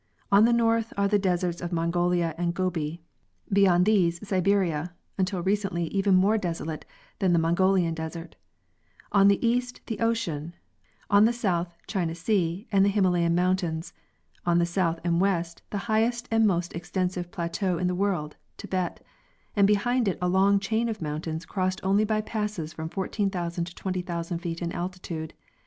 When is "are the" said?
0.97-1.19